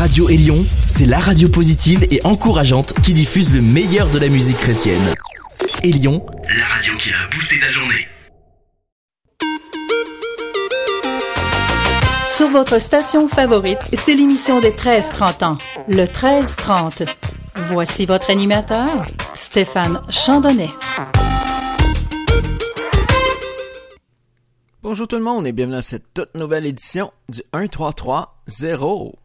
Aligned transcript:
Radio 0.00 0.30
Élion, 0.30 0.56
c'est 0.88 1.04
la 1.04 1.18
radio 1.18 1.46
positive 1.50 2.06
et 2.10 2.24
encourageante 2.24 2.94
qui 3.02 3.12
diffuse 3.12 3.52
le 3.52 3.60
meilleur 3.60 4.08
de 4.08 4.18
la 4.18 4.28
musique 4.28 4.56
chrétienne. 4.56 4.98
Élion, 5.82 6.24
la 6.56 6.64
radio 6.64 6.96
qui 6.96 7.10
a 7.10 7.28
boosté 7.30 7.60
ta 7.60 7.70
journée. 7.70 8.08
Sur 12.26 12.48
votre 12.48 12.80
station 12.80 13.28
favorite, 13.28 13.76
c'est 13.92 14.14
l'émission 14.14 14.62
des 14.62 14.70
13-30 14.70 15.44
ans, 15.44 15.58
le 15.86 16.04
13-30. 16.04 17.06
Voici 17.68 18.06
votre 18.06 18.30
animateur, 18.30 19.04
Stéphane 19.34 20.00
Chandonnet. 20.08 20.70
Bonjour 24.82 25.06
tout 25.06 25.16
le 25.16 25.22
monde 25.22 25.46
et 25.46 25.52
bienvenue 25.52 25.76
à 25.76 25.82
cette 25.82 26.14
toute 26.14 26.34
nouvelle 26.34 26.64
édition 26.64 27.12
du 27.28 27.42
1-3-3-0. 27.52 29.19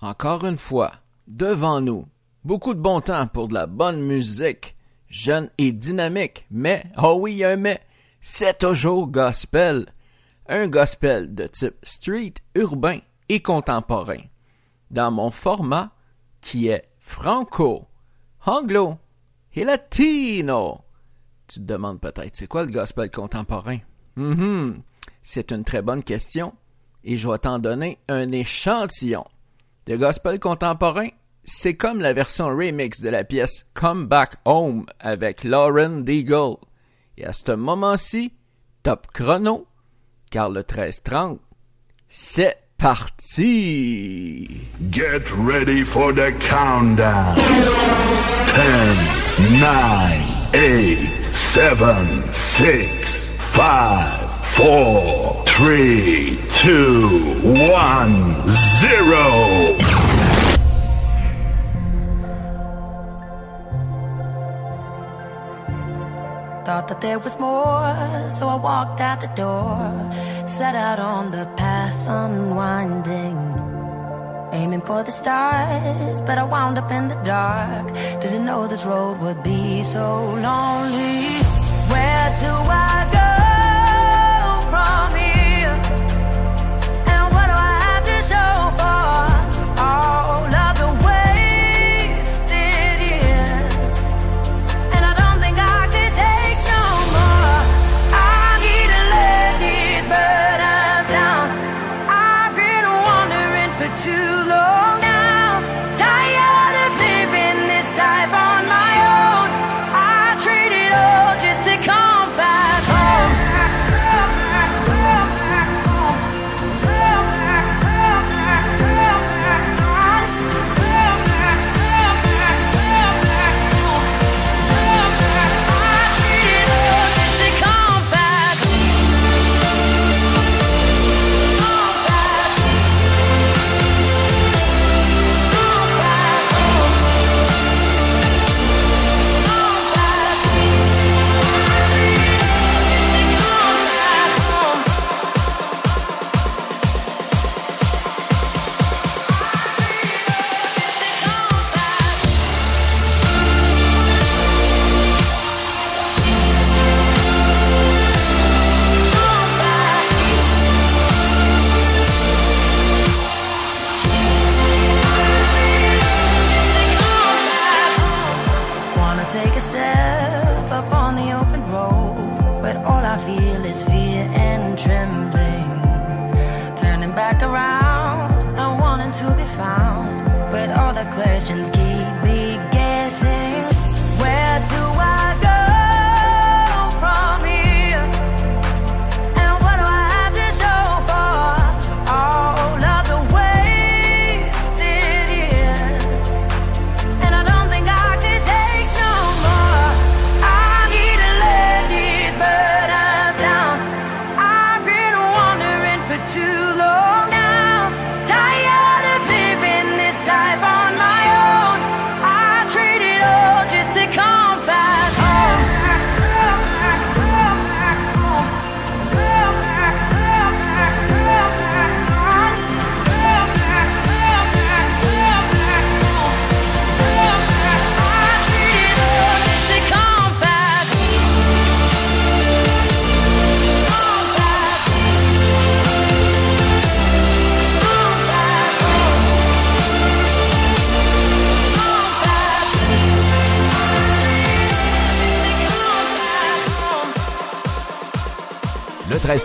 Encore 0.00 0.46
une 0.46 0.56
fois, 0.56 0.92
devant 1.28 1.80
nous, 1.82 2.06
beaucoup 2.42 2.72
de 2.72 2.80
bon 2.80 3.00
temps 3.00 3.26
pour 3.26 3.48
de 3.48 3.54
la 3.54 3.66
bonne 3.66 4.00
musique, 4.00 4.74
jeune 5.08 5.50
et 5.58 5.72
dynamique, 5.72 6.46
mais, 6.50 6.84
oh 7.02 7.18
oui, 7.20 7.44
un 7.44 7.56
mais, 7.56 7.80
c'est 8.20 8.58
toujours 8.58 9.08
gospel. 9.08 9.86
Un 10.48 10.68
gospel 10.68 11.34
de 11.34 11.46
type 11.46 11.76
street, 11.82 12.34
urbain 12.54 13.00
et 13.28 13.40
contemporain. 13.40 14.22
Dans 14.90 15.10
mon 15.10 15.30
format 15.30 15.90
qui 16.40 16.68
est 16.68 16.88
franco, 16.98 17.86
anglo 18.46 18.94
et 19.54 19.64
latino. 19.64 20.80
Tu 21.46 21.60
te 21.60 21.64
demandes 21.64 22.00
peut-être, 22.00 22.34
c'est 22.34 22.46
quoi 22.46 22.64
le 22.64 22.72
gospel 22.72 23.10
contemporain? 23.10 23.78
Mm 24.16 24.72
c'est 25.22 25.52
une 25.52 25.64
très 25.64 25.82
bonne 25.82 26.02
question 26.02 26.54
et 27.04 27.18
je 27.18 27.28
vais 27.28 27.38
t'en 27.38 27.58
donner 27.58 27.98
un 28.08 28.28
échantillon. 28.30 29.26
Le 29.88 29.96
gospel 29.96 30.38
contemporain, 30.38 31.08
c'est 31.44 31.74
comme 31.74 32.00
la 32.00 32.12
version 32.12 32.46
remix 32.48 33.00
de 33.00 33.08
la 33.08 33.24
pièce 33.24 33.66
Come 33.74 34.06
Back 34.06 34.34
Home 34.44 34.86
avec 35.00 35.42
Lauren 35.42 36.02
Deagle. 36.02 36.56
Et 37.16 37.24
à 37.24 37.32
ce 37.32 37.52
moment-ci, 37.52 38.32
top 38.82 39.06
chrono, 39.12 39.66
car 40.30 40.50
le 40.50 40.62
13-30, 40.62 41.38
c'est 42.08 42.56
parti! 42.78 44.48
Get 44.90 45.30
ready 45.36 45.84
for 45.84 46.12
the 46.12 46.32
countdown. 46.38 47.34
10, 48.54 49.60
9, 49.60 50.54
8, 50.54 51.24
7, 51.24 51.74
6, 52.32 53.32
5, 53.54 54.29
four, 54.56 55.44
three, 55.46 56.42
two, 56.62 57.40
one, 57.70 58.46
zero. 58.46 59.26
Thought 66.64 66.88
that 66.88 67.00
there 67.00 67.18
was 67.18 67.38
more, 67.38 68.28
so 68.28 68.48
I 68.48 68.56
walked 68.56 69.00
out 69.00 69.20
the 69.20 69.32
door. 69.34 70.46
Set 70.46 70.74
out 70.74 70.98
on 70.98 71.30
the 71.30 71.46
path 71.56 72.08
unwinding. 72.08 73.38
Aiming 74.52 74.82
for 74.82 75.02
the 75.02 75.12
stars, 75.12 76.20
but 76.22 76.36
I 76.38 76.44
wound 76.44 76.76
up 76.78 76.90
in 76.90 77.08
the 77.08 77.20
dark. 77.24 77.86
Didn't 78.20 78.44
know 78.44 78.66
this 78.66 78.84
road 78.84 79.20
would 79.20 79.42
be 79.42 79.82
so 79.84 80.04
lonely. 80.46 81.59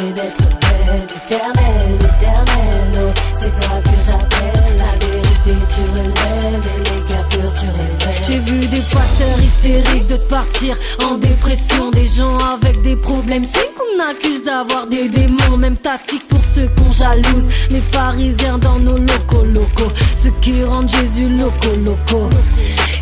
D'être 0.00 0.42
belle. 0.60 1.06
Éternelle, 1.16 1.94
éternelle, 1.94 2.98
oh, 2.98 3.20
c'est 3.36 3.60
toi 3.60 3.78
que 3.82 3.96
j'appelle. 4.06 4.76
La 4.76 5.06
vérité 5.06 5.66
tu 5.68 5.80
relèves 5.92 6.66
et 6.66 6.78
les 6.78 7.50
tu 7.52 7.66
révèles. 7.66 8.24
J'ai 8.26 8.38
vu 8.38 8.66
des 8.66 8.82
pasteurs 8.92 9.40
hystériques 9.42 10.06
de 10.06 10.16
partir 10.16 10.76
en 11.08 11.16
dépression. 11.16 11.90
Des 11.90 12.06
gens 12.06 12.36
avec 12.38 12.82
des 12.82 12.96
problèmes, 12.96 13.44
c'est 13.44 13.70
qu'on 13.74 14.10
accuse 14.10 14.42
d'avoir 14.42 14.86
des 14.86 15.08
démons. 15.08 15.56
Même 15.58 15.76
tactique 15.76 16.26
pour 16.28 16.40
ceux 16.54 16.68
qu'on 16.76 16.90
jalouse. 16.90 17.46
Les 17.70 17.80
pharisiens 17.80 18.58
dans 18.58 18.78
nos 18.78 18.96
locaux, 18.98 19.44
locaux. 19.44 19.92
Ceux 20.22 20.32
qui 20.40 20.64
rendent 20.64 20.88
Jésus 20.88 21.28
loco, 21.28 21.68
loco. 21.84 22.28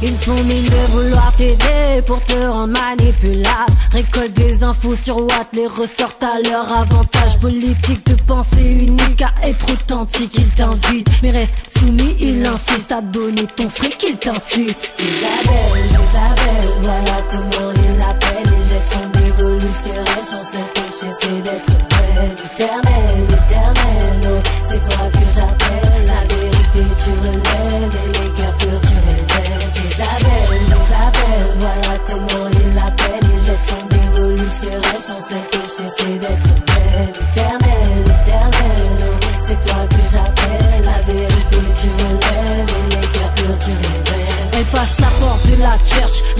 Ils 0.04 0.16
font 0.16 0.34
mine 0.34 0.64
de 0.64 0.92
vouloir 0.92 1.32
t'aider 1.36 2.02
pour 2.04 2.20
te 2.24 2.32
rendre 2.32 2.72
manipulable. 2.72 3.72
Récolte 3.92 4.32
des 4.32 4.64
infos 4.64 4.96
sur 4.96 5.18
Watt, 5.18 5.46
les 5.52 5.68
ressortent 5.68 6.24
à 6.24 6.40
leur 6.48 6.72
avantage. 6.72 7.38
Politique 7.40 8.04
de 8.06 8.14
pensée 8.22 8.62
unique 8.62 9.22
à 9.22 9.48
être 9.48 9.72
authentique. 9.72 10.32
Ils 10.34 10.50
t'invitent, 10.50 11.08
mais 11.22 11.30
reste 11.30 11.54
soumis. 11.78 12.16
Il 12.18 12.44
insiste 12.44 12.90
à 12.90 13.00
donner 13.00 13.46
ton 13.56 13.68
fric, 13.68 14.04
il 14.08 14.16
t'incite. 14.16 14.90
Isabelle, 14.98 15.86
Isabelle, 15.90 16.74
voilà 16.82 17.22
comment 17.30 17.72
il 17.74 17.96
l'appelle. 17.98 18.52
Il 18.58 18.68
jette 18.68 18.88
son 18.90 19.20
dévolu 19.20 19.66
sur 19.84 19.94
elle. 19.94 20.24
Son 20.26 20.52
seul 20.52 20.66
péché, 20.74 21.14
c'est 21.20 21.42
d'être 21.42 21.71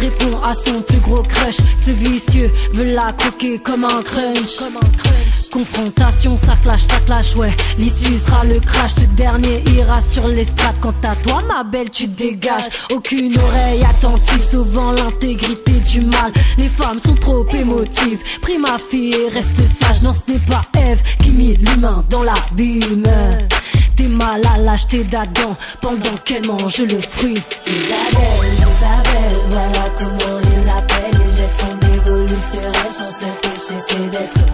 répond 0.03 0.37
à 0.43 0.53
son 0.53 0.83
plus 0.83 0.99
gros 0.99 1.23
crush. 1.23 1.57
Ce 1.85 1.91
vicieux 1.91 2.51
veut 2.73 2.93
la 2.93 3.13
croquer 3.13 3.59
comme 3.59 3.85
un 3.85 4.03
crunch. 4.03 4.59
Confrontation, 5.51 6.37
ça 6.39 6.57
clash, 6.63 6.83
ça 6.83 6.99
clash, 7.07 7.37
ouais. 7.37 7.53
L'issue 7.79 8.19
sera 8.19 8.45
le 8.45 8.59
crash. 8.59 8.93
Ce 8.95 9.07
dernier 9.15 9.63
ira 9.77 10.01
sur 10.01 10.27
l'estrade. 10.27 10.75
Quant 10.81 10.95
à 11.05 11.15
toi, 11.17 11.43
ma 11.47 11.63
belle, 11.63 11.91
tu 11.91 12.07
dégages. 12.09 12.69
Aucune 12.91 13.37
oreille 13.39 13.85
attentive, 13.85 14.43
sauvant 14.51 14.93
l'intégrité 14.93 15.73
du 15.73 16.01
mal. 16.01 16.33
Les 16.59 16.69
femmes 16.69 16.99
sont 16.99 17.15
trop 17.15 17.47
émotives. 17.55 18.19
Pris 18.41 18.59
ma 18.59 18.79
fille 18.79 19.15
et 19.15 19.29
reste 19.29 19.63
sage. 19.67 20.03
Non, 20.03 20.13
ce 20.13 20.33
n'est 20.33 20.41
pas 20.41 20.65
Eve 20.81 21.03
qui 21.23 21.31
mit 21.31 21.57
l'humain 21.57 22.05
dans 22.11 22.23
l'abîme. 22.23 23.07
Mal 24.09 24.41
à 24.53 24.59
lâcheté 24.59 25.05
d'Adam 25.05 25.57
pendant 25.81 26.17
qu'elle 26.25 26.47
mange 26.47 26.79
le 26.79 27.01
fruit. 27.01 27.39
Isabelle, 27.67 28.53
Isabelle, 28.57 29.41
voilà 29.49 29.91
comment 29.97 30.41
il 30.43 30.65
l'appelle. 30.67 31.21
Il 31.25 31.37
jette 31.37 31.61
son 31.61 31.77
dévolu 31.77 32.35
sur 32.51 32.61
elle. 32.61 32.93
Son 32.93 33.21
seul 33.21 33.35
péché, 33.43 33.85
c'est 33.89 34.11
d'être 34.11 34.52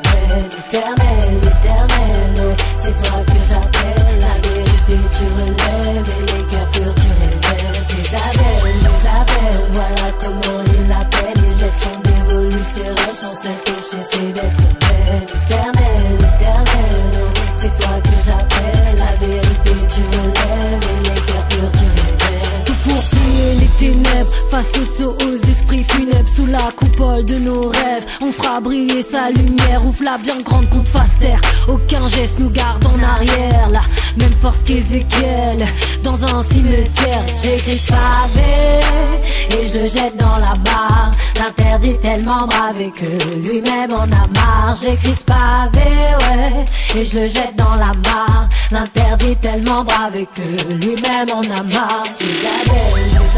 ténèbres 23.88 24.32
face 24.50 24.72
au 24.80 24.84
saut 24.84 25.16
aux 25.26 25.36
esprits 25.50 25.84
funèbres 25.84 26.28
sous 26.28 26.46
la 26.46 26.70
coupole 26.76 27.24
de 27.24 27.36
nos 27.36 27.68
rêves. 27.68 28.06
On 28.20 28.32
fera 28.32 28.60
briller 28.60 29.02
sa 29.02 29.30
lumière, 29.30 29.84
ouvre 29.86 30.04
la 30.04 30.18
bien 30.18 30.40
grande 30.40 30.68
qu'on 30.68 30.84
fasse 30.84 31.16
taire. 31.20 31.40
Aucun 31.66 32.06
geste 32.08 32.38
nous 32.38 32.50
garde 32.50 32.84
en 32.84 33.02
arrière, 33.02 33.68
la 33.70 33.82
même 34.18 34.36
force 34.40 34.58
qu'Ézéchiel 34.58 35.66
dans 36.02 36.22
un 36.24 36.42
cimetière. 36.42 37.22
J'écris 37.42 37.82
pavé 37.88 39.62
et 39.62 39.68
je 39.68 39.78
le 39.78 39.86
jette 39.86 40.16
dans 40.16 40.36
la 40.36 40.54
barre. 40.64 41.10
L'interdit 41.38 41.98
tellement 42.00 42.46
bravé 42.46 42.90
que 42.90 43.36
lui-même 43.36 43.92
en 43.92 44.02
a 44.02 44.26
marre. 44.34 44.76
J'écris 44.80 45.16
pavé, 45.24 45.90
ouais, 46.20 47.00
et 47.00 47.04
je 47.04 47.18
le 47.18 47.28
jette 47.28 47.56
dans 47.56 47.74
la 47.76 47.92
mare. 48.06 48.48
L'interdit 48.70 49.36
tellement 49.36 49.84
bravé 49.84 50.26
que 50.34 50.72
lui-même 50.74 51.30
en 51.32 51.40
a 51.40 51.62
marre. 51.62 52.04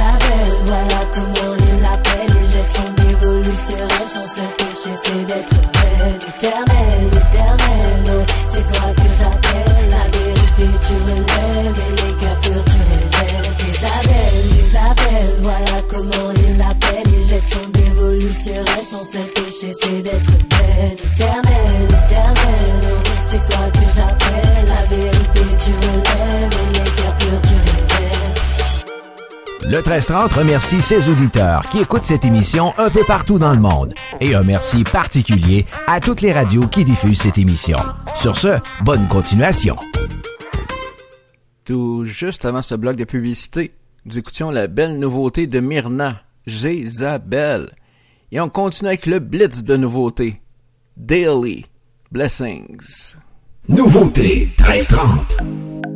Isabelle, 0.00 0.56
voilà 0.64 1.00
comment 1.12 1.54
il 1.58 1.80
l'appelle. 1.82 2.30
Il 2.40 2.50
jette 2.50 2.72
son 2.74 2.88
dévolu 3.04 3.54
sur 3.66 3.76
elle. 3.76 4.08
Son 4.14 4.26
seul 4.34 4.50
péché, 4.56 4.92
c'est 5.04 5.24
d'être 5.26 5.56
belle. 5.74 6.18
Éternelle, 6.30 7.08
éternelle, 7.12 8.04
oh, 8.08 8.24
c'est 8.48 8.72
toi 8.72 8.88
que 8.96 9.08
j'appelle. 9.20 9.74
La 9.90 10.04
vérité, 10.18 10.66
tu 10.86 10.94
relèves 11.04 11.78
et 11.84 11.92
les 12.00 12.14
capures, 12.16 12.64
tu 12.64 12.80
révèles. 12.90 13.48
Isabelle, 13.68 14.40
Isabelle, 14.64 15.32
voilà 15.42 15.76
comment 15.88 16.30
il 16.34 16.56
l'appelle. 16.56 17.08
Il 17.18 17.26
jette 17.28 17.48
son 17.52 17.68
dévolu 17.68 18.32
sur 18.42 18.54
elle. 18.54 18.86
Son 18.90 19.04
seul 19.04 19.26
péché, 19.34 19.74
c'est 19.82 20.02
d'être 20.02 20.32
belle. 20.48 20.96
Éternelle, 21.12 21.49
Le 29.70 29.76
1330 29.76 30.32
remercie 30.32 30.82
ses 30.82 31.08
auditeurs 31.08 31.62
qui 31.70 31.78
écoutent 31.78 32.02
cette 32.02 32.24
émission 32.24 32.74
un 32.76 32.90
peu 32.90 33.04
partout 33.06 33.38
dans 33.38 33.54
le 33.54 33.60
monde. 33.60 33.94
Et 34.20 34.34
un 34.34 34.42
merci 34.42 34.82
particulier 34.82 35.64
à 35.86 36.00
toutes 36.00 36.22
les 36.22 36.32
radios 36.32 36.66
qui 36.66 36.84
diffusent 36.84 37.20
cette 37.20 37.38
émission. 37.38 37.76
Sur 38.16 38.36
ce, 38.36 38.58
bonne 38.82 39.06
continuation. 39.06 39.76
Tout 41.64 42.04
juste 42.04 42.46
avant 42.46 42.62
ce 42.62 42.74
bloc 42.74 42.96
de 42.96 43.04
publicité, 43.04 43.70
nous 44.06 44.18
écoutions 44.18 44.50
la 44.50 44.66
belle 44.66 44.98
nouveauté 44.98 45.46
de 45.46 45.60
Myrna, 45.60 46.20
Jézabel. 46.48 47.70
Et 48.32 48.40
on 48.40 48.48
continue 48.48 48.88
avec 48.88 49.06
le 49.06 49.20
blitz 49.20 49.62
de 49.62 49.76
nouveautés. 49.76 50.42
Daily 50.96 51.64
Blessings. 52.10 53.14
Nouveauté 53.68 54.50
1330. 54.58 55.89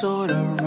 Blessings 0.00 0.30
all 0.30 0.59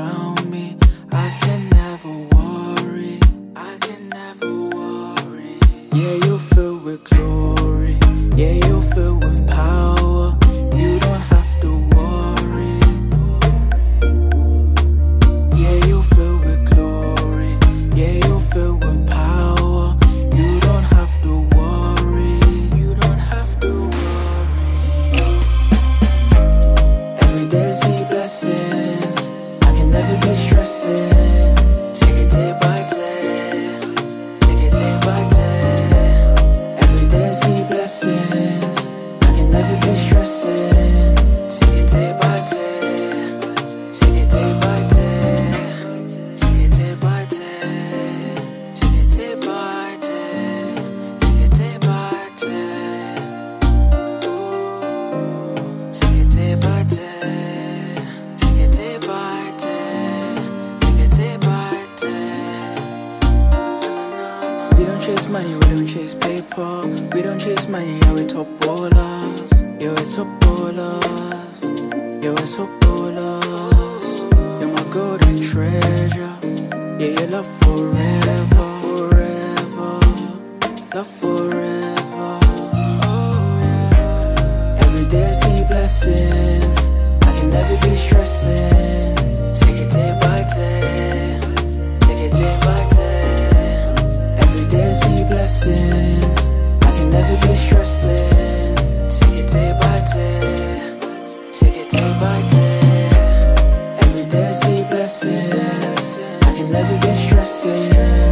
can 106.55 106.71
never 106.71 106.97
get 106.99 107.15
stressing. 107.15 108.23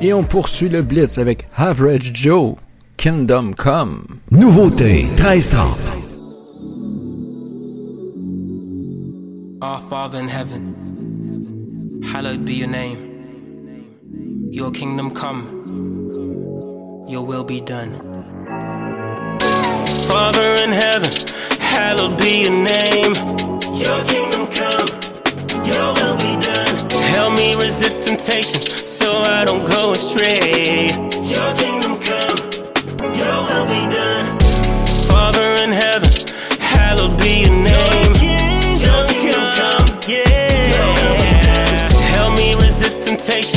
Et 0.00 0.12
on 0.12 0.22
poursuit 0.22 0.68
le 0.68 0.82
blitz 0.82 1.16
avec 1.16 1.46
Average 1.56 2.12
Joe, 2.12 2.56
Kingdom 2.98 3.54
Come. 3.56 4.18
Nouveauté 4.30 5.04
1330. 5.16 5.78
Our 9.62 9.80
Father 9.88 10.18
in 10.18 10.28
heaven, 10.28 12.02
hallowed 12.12 12.44
be 12.44 12.52
your 12.52 12.68
name. 12.68 12.98
Your 14.50 14.70
kingdom 14.70 15.10
come, 15.10 15.46
your 17.08 17.24
will 17.24 17.44
be 17.44 17.62
done 17.62 18.13
Father 20.14 20.54
in 20.62 20.70
heaven, 20.70 21.10
hallowed 21.58 22.16
be 22.18 22.42
your 22.42 22.52
name. 22.52 23.14
Your 23.74 24.00
kingdom 24.04 24.46
come, 24.46 24.86
your 25.66 25.88
will 25.96 26.16
be 26.16 26.32
done. 26.40 26.88
Help 27.14 27.36
me 27.36 27.56
resist 27.56 28.00
temptation 28.06 28.60
so 28.86 29.10
I 29.10 29.44
don't 29.44 29.66
go 29.66 29.90
astray. 29.90 30.94
Your 31.34 31.50
kingdom 31.56 31.98
come, 31.98 32.38
your 33.20 33.38
will 33.48 33.66
be 33.66 33.82
done. 33.92 34.38
Father 35.08 35.48
in 35.64 35.72
heaven, 35.72 36.12
hallowed 36.60 37.18
be 37.18 37.40
your 37.46 37.56
name. 37.72 38.14
Your 38.86 39.00
kingdom 39.08 39.44
come, 39.58 39.88
yeah. 40.06 41.88
Help 42.14 42.38
me 42.38 42.54
resist 42.54 43.02
temptation. 43.02 43.53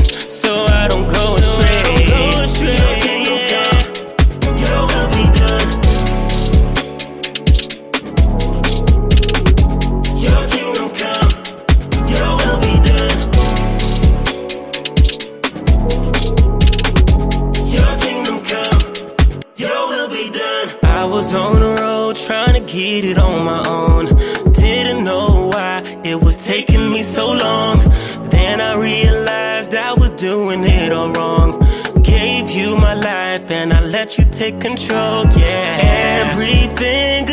let 34.08 34.18
you 34.18 34.26
take 34.32 34.62
control, 34.62 35.26
yeah. 35.36 36.28
Everything 36.28 37.27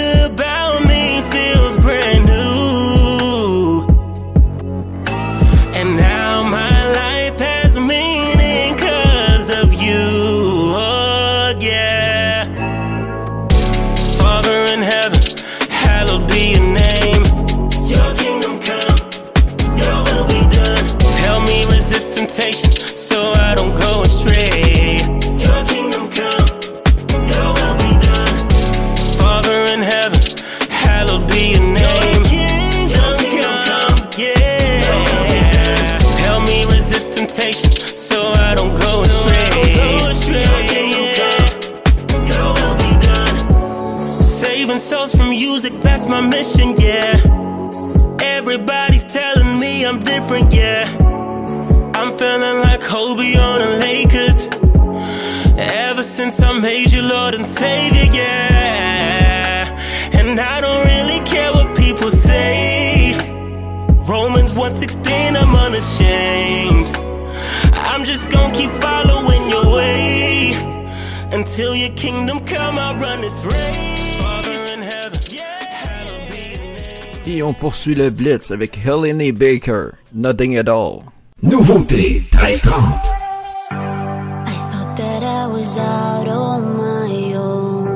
on 77.45 77.53
poursuit 77.53 77.95
le 77.95 78.11
blitz 78.11 78.51
avec 78.51 78.79
Helene 78.85 79.31
Baker, 79.33 79.91
Nothing 80.15 80.57
at 80.57 80.69
All. 80.69 81.03
Nouveauté 81.43 82.25
1330. 82.33 83.25
I 83.71 84.47
thought 84.73 84.97
that 84.97 85.23
I 85.23 85.47
was 85.49 85.77
out 85.79 86.29
on 86.29 86.77
my 86.77 87.35
own. 87.35 87.89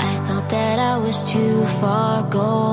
I 0.00 0.14
thought 0.26 0.48
that 0.48 0.78
I 0.78 0.98
was 0.98 1.22
too 1.24 1.64
far 1.80 2.22
gone. 2.30 2.71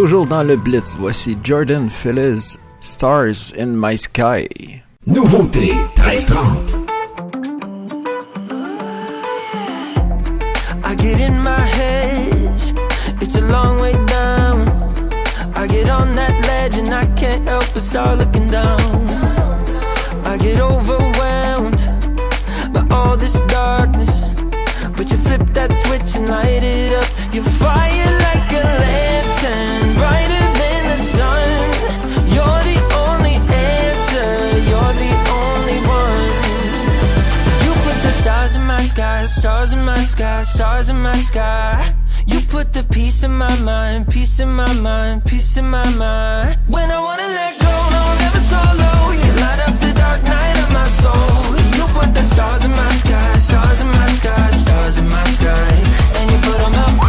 Toujours 0.00 0.26
dans 0.26 0.44
le 0.44 0.54
Blitz, 0.54 0.94
voici 0.96 1.36
Jordan 1.42 1.90
Phillips, 1.90 2.56
Stars 2.78 3.52
in 3.58 3.66
My 3.74 3.98
Sky. 3.98 4.80
Nouveauté 5.04 5.74
1330. 5.96 6.88
I 10.84 10.94
get 10.94 11.18
in 11.18 11.42
my 11.42 11.58
head, 11.58 12.78
it's 13.20 13.34
a 13.34 13.40
long 13.40 13.80
way 13.80 13.92
down. 14.06 14.68
I 15.56 15.66
get 15.66 15.90
on 15.90 16.14
that 16.14 16.46
ledge 16.46 16.78
and 16.78 16.94
I 16.94 17.04
can't 17.16 17.42
help 17.48 17.64
but 17.74 17.82
start 17.82 18.20
looking 18.20 18.48
down. 18.48 18.78
I 20.24 20.38
get 20.38 20.60
overwhelmed 20.60 21.82
by 22.72 22.86
all 22.94 23.16
this 23.16 23.40
darkness. 23.48 24.32
But 24.96 25.10
you 25.10 25.16
flip 25.16 25.44
that 25.54 25.72
switch 25.72 26.14
and 26.14 26.28
light 26.28 26.62
it 26.62 26.92
up. 26.92 27.34
You 27.34 27.42
fire 27.42 28.17
stars 39.68 39.78
in 39.78 39.84
my 39.84 39.96
sky, 39.96 40.42
stars 40.44 40.88
in 40.88 41.02
my 41.02 41.12
sky. 41.12 41.94
You 42.26 42.40
put 42.48 42.72
the 42.72 42.84
peace 42.84 43.22
in 43.22 43.32
my 43.32 43.54
mind, 43.60 44.08
peace 44.08 44.40
in 44.40 44.48
my 44.48 44.72
mind, 44.80 45.24
peace 45.26 45.58
in 45.58 45.68
my 45.68 45.88
mind. 45.96 46.58
When 46.68 46.90
I 46.90 46.98
wanna 46.98 47.28
let 47.38 47.52
go, 47.60 47.74
no, 47.94 48.02
never 48.20 48.40
so 48.50 48.60
low. 48.82 49.12
You 49.12 49.30
light 49.42 49.60
up 49.68 49.78
the 49.80 49.92
dark 49.92 50.22
night 50.24 50.56
of 50.64 50.72
my 50.72 50.88
soul. 51.02 51.56
You 51.76 51.84
put 51.98 52.14
the 52.14 52.22
stars 52.22 52.64
in 52.64 52.70
my 52.70 52.92
sky, 53.02 53.32
stars 53.38 53.80
in 53.82 53.88
my 53.88 54.08
sky, 54.18 54.50
stars 54.52 54.98
in 54.98 55.08
my 55.08 55.24
sky, 55.36 55.68
and 56.16 56.30
you 56.30 56.38
put 56.38 56.60
'em 56.60 56.74
up. 56.74 57.07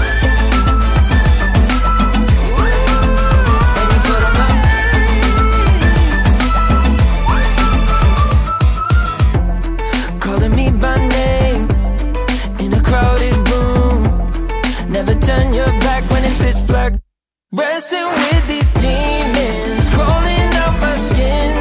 Wrestling 17.60 18.08
with 18.08 18.48
these 18.48 18.72
demons, 18.76 19.89
crawling 19.89 20.50
out 20.63 20.80
my 20.80 20.95
skin, 20.95 21.52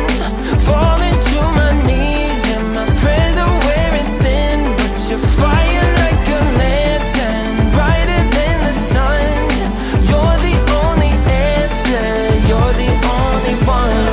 falling 0.63 1.19
to 1.31 1.39
my 1.59 1.73
knees, 1.89 2.41
and 2.55 2.73
my 2.73 2.87
prayers 3.01 3.37
are 3.37 3.57
wearing 3.67 4.11
thin. 4.23 4.59
But 4.79 4.95
you're 5.11 5.19
fire 5.19 5.89
like 6.03 6.25
a 6.39 6.43
lantern, 6.61 7.55
brighter 7.75 8.23
than 8.37 8.57
the 8.67 8.75
sun. 8.93 9.27
You're 10.11 10.39
the 10.47 10.55
only 10.87 11.13
answer, 11.59 12.07
you're 12.49 12.75
the 12.83 12.91
only 13.19 13.57
one. 13.67 14.07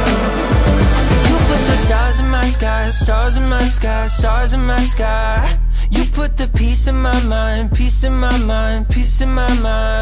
You 1.29 1.35
put 1.49 1.61
the 1.69 1.77
stars 1.85 2.19
in 2.19 2.29
my 2.29 2.47
sky, 2.47 2.89
stars 2.89 3.37
in 3.37 3.47
my 3.47 3.65
sky, 3.77 4.07
stars 4.07 4.53
in 4.53 4.65
my 4.65 4.81
sky. 4.93 5.59
You 5.91 6.03
put 6.13 6.35
the 6.35 6.47
peace 6.47 6.87
in 6.87 6.99
my 6.99 7.19
mind, 7.25 7.73
peace 7.73 8.03
in 8.03 8.17
my 8.17 8.35
mind, 8.43 8.89
peace 8.89 9.21
in 9.21 9.29
my 9.29 9.53
mind. 9.61 9.94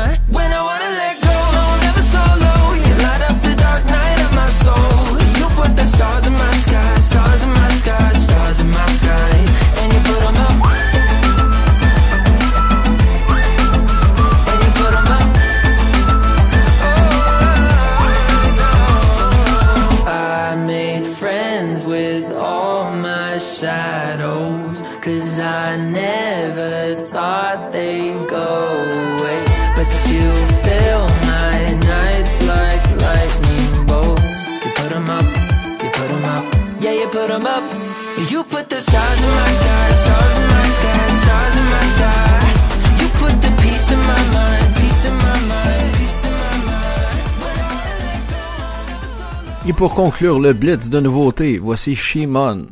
Pour 49.84 49.96
conclure 49.96 50.39
le 50.39 50.54
Blitz 50.54 50.88
de 50.89 51.02
nouveautés, 51.02 51.58
voici 51.58 51.93
Shimon, 51.93 52.67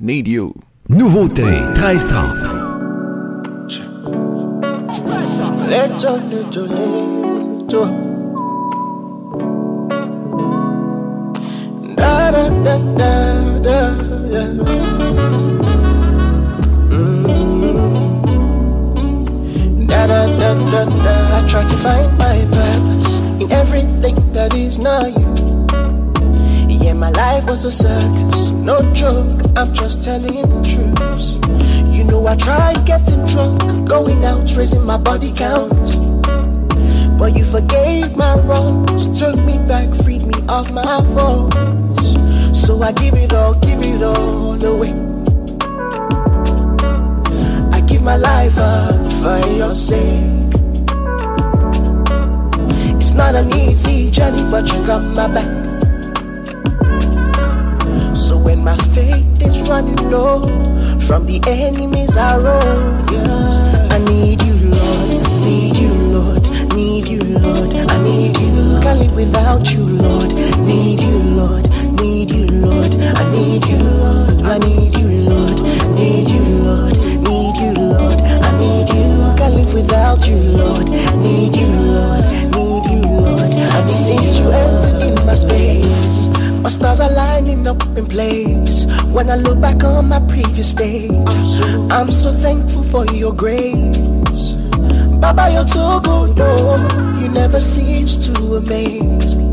Need 0.00 0.28
You. 0.28 0.52
Nouveauté 0.90 1.44
1330. 1.44 2.28
Little, 5.70 6.20
little, 6.28 6.66
little. 6.68 7.86
Da 11.96 12.30
da 12.30 12.50
da 12.50 12.76
da 12.98 13.58
da. 13.58 13.80
Yeah. 14.28 14.52
Mm. 16.90 17.24
Da 19.86 20.06
da 20.06 20.26
da 20.26 20.52
da 20.70 20.84
da. 20.84 21.14
I 21.38 21.40
try 21.48 21.64
to 21.64 21.76
find 21.78 22.12
my 22.18 22.44
purpose 22.52 23.20
in 23.40 23.50
everything 23.50 24.16
that 24.34 24.52
is 24.52 24.76
not 24.78 25.08
you. 25.18 25.41
My 27.02 27.10
life 27.10 27.46
was 27.46 27.64
a 27.64 27.72
circus, 27.72 28.50
no 28.50 28.80
joke. 28.94 29.40
I'm 29.56 29.74
just 29.74 30.04
telling 30.04 30.40
the 30.40 30.62
truths. 30.62 31.34
You 31.92 32.04
know, 32.04 32.24
I 32.28 32.36
tried 32.36 32.86
getting 32.86 33.26
drunk, 33.26 33.88
going 33.88 34.24
out, 34.24 34.48
raising 34.54 34.84
my 34.84 34.98
body 34.98 35.32
count. 35.32 35.98
But 37.18 37.36
you 37.36 37.44
forgave 37.44 38.16
my 38.16 38.38
wrongs, 38.42 39.18
took 39.18 39.34
me 39.40 39.58
back, 39.66 39.92
freed 40.04 40.22
me 40.22 40.38
of 40.48 40.70
my 40.70 41.02
faults. 41.16 42.14
So 42.56 42.80
I 42.80 42.92
give 42.92 43.14
it 43.14 43.32
all, 43.32 43.54
give 43.54 43.82
it 43.82 44.00
all 44.00 44.64
away. 44.64 44.94
I 47.72 47.80
give 47.80 48.02
my 48.02 48.14
life 48.14 48.56
up 48.58 49.12
for 49.14 49.44
your 49.50 49.72
sake. 49.72 50.54
It's 53.00 53.10
not 53.10 53.34
an 53.34 53.52
easy 53.54 54.08
journey, 54.08 54.48
but 54.52 54.72
you 54.72 54.86
got 54.86 55.02
my 55.02 55.26
back. 55.26 55.61
My 58.62 58.76
faith 58.94 59.42
is 59.42 59.68
running 59.68 59.96
low 60.10 60.40
from 61.00 61.26
the 61.26 61.40
enemies 61.48 62.16
I 62.16 62.36
roll, 62.36 63.12
yeah. 63.12 63.88
I 63.90 63.98
need 63.98 64.40
you, 64.42 64.54
Lord, 64.54 65.44
need 65.44 65.76
you, 65.76 65.92
Lord, 65.92 66.74
need 66.74 67.08
you, 67.08 67.22
Lord. 67.24 67.74
I 67.90 68.02
need 68.02 68.38
you, 68.38 68.80
can't 68.80 69.00
live 69.00 69.14
without 69.14 69.72
you, 69.72 69.84
Lord. 69.84 70.01
Days, 90.82 91.60
I'm 91.92 92.10
so 92.10 92.32
thankful 92.32 92.82
for 92.82 93.04
your 93.14 93.32
grace. 93.32 94.54
Baba, 95.22 95.44
you're 95.54 95.70
too 95.76 95.94
good, 96.08 96.34
oh, 96.40 97.18
you 97.20 97.28
never 97.28 97.60
cease 97.60 98.18
to 98.26 98.32
amaze 98.56 99.36
me. 99.36 99.46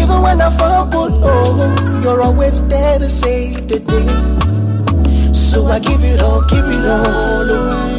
Even 0.00 0.18
when 0.26 0.40
I 0.40 0.50
fumble, 0.58 1.12
oh, 1.22 2.00
you're 2.02 2.20
always 2.22 2.58
there 2.66 2.98
to 2.98 3.08
save 3.08 3.68
the 3.68 3.78
day. 3.78 5.32
So 5.32 5.66
I 5.66 5.78
give 5.78 6.02
it 6.02 6.20
all, 6.20 6.42
give 6.52 6.66
it 6.76 6.84
all 6.96 7.48
away. 7.58 7.94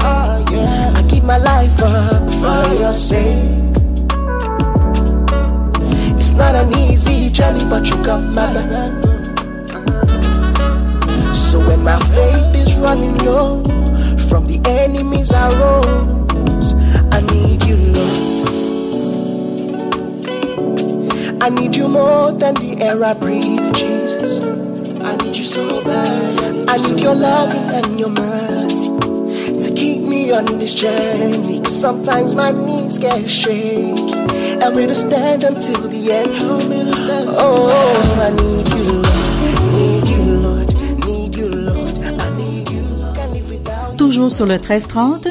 Ah, 0.00 0.42
yeah. 0.50 0.92
I 0.96 1.02
give 1.02 1.24
my 1.24 1.38
life 1.38 1.78
up 1.82 2.24
for 2.40 2.74
your 2.82 2.94
sake. 2.94 3.62
It's 6.18 6.32
not 6.32 6.54
an 6.56 6.76
easy 6.78 7.30
journey, 7.30 7.64
but 7.70 7.86
you 7.86 7.96
got 8.02 8.22
my 8.24 8.52
back. 8.52 9.03
My 11.84 11.98
faith 12.16 12.54
is 12.66 12.74
running 12.76 13.16
low 13.18 13.62
from 14.28 14.46
the 14.46 14.58
enemies 14.66 15.32
I 15.32 15.50
rose, 15.60 16.72
I 17.12 17.20
need 17.32 17.62
you, 17.64 17.76
Lord. 17.76 18.22
I 21.42 21.50
need 21.50 21.76
you 21.76 21.88
more 21.88 22.32
than 22.32 22.54
the 22.54 22.78
air 22.80 23.04
I 23.04 23.12
breathe, 23.12 23.70
Jesus. 23.74 24.40
I 25.02 25.16
need 25.16 25.36
you 25.36 25.44
so 25.44 25.84
bad. 25.84 26.70
I 26.70 26.76
need 26.78 27.00
your 27.00 27.14
love 27.14 27.54
and 27.54 28.00
your 28.00 28.08
mercy 28.08 28.88
to 29.62 29.74
keep 29.76 30.00
me 30.02 30.32
on 30.32 30.46
this 30.58 30.72
journey. 30.72 31.60
'cause 31.60 31.78
sometimes 31.78 32.34
my 32.34 32.50
knees 32.50 32.96
get 32.98 33.28
shaky. 33.28 34.14
Help 34.60 34.74
me 34.76 34.86
to 34.86 34.94
stand 34.96 35.44
until 35.44 35.82
the 35.94 36.12
end. 36.12 36.30
Oh, 37.36 37.68
I 38.26 38.30
need 38.30 38.68
you, 38.72 39.03
Toujours 44.14 44.30
sur 44.30 44.46
le 44.46 44.54
1330, 44.54 45.26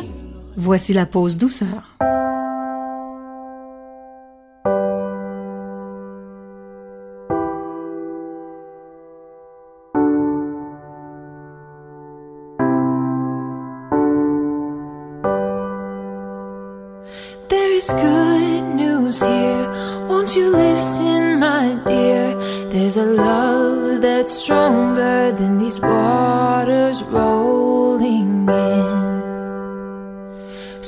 voici 0.58 0.92
la 0.92 1.06
pause 1.06 1.38
douceur. 1.38 1.96
There 17.48 17.72
is 17.72 17.88
good 17.88 18.76
news 18.76 19.22
here. 19.22 19.70
Won't 20.10 20.36
you 20.36 20.52
listen, 20.52 21.40
my 21.40 21.78
dear? 21.86 22.36
There's 22.70 22.98
a 22.98 23.06
love 23.06 24.02
that's 24.02 24.34
stronger 24.34 25.32
than 25.32 25.58
these 25.58 25.80
waters 25.80 27.02
rolling 27.04 27.63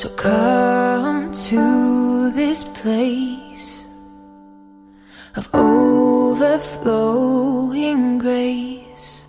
So 0.05 0.13
come 0.17 1.33
to 1.49 2.29
this 2.29 2.63
place 2.63 3.87
of 5.35 5.49
overflowing 5.51 6.59
grace. 8.19 9.25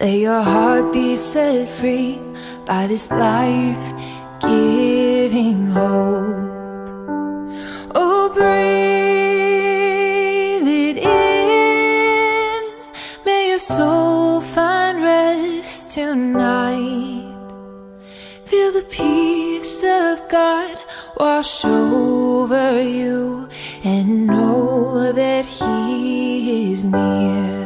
Let 0.00 0.14
your 0.14 0.40
heart 0.40 0.90
be 0.90 1.16
set 1.16 1.68
free 1.68 2.18
by 2.64 2.86
this 2.86 3.10
life 3.10 3.92
giving 4.40 5.66
hope. 5.66 6.48
Oh, 7.94 8.30
breathe 8.32 8.48
it 10.66 10.96
in. 10.96 12.62
May 13.26 13.48
your 13.50 13.58
soul 13.58 14.40
find 14.40 15.02
rest 15.02 15.90
tonight. 15.90 17.26
Feel 18.46 18.72
the 18.72 18.80
peace 18.88 19.37
of 19.68 20.26
God 20.28 20.78
wash 21.18 21.62
over 21.62 22.80
you 22.80 23.50
and 23.84 24.26
know 24.26 25.12
that 25.12 25.44
He 25.44 26.72
is 26.72 26.86
near. 26.86 27.57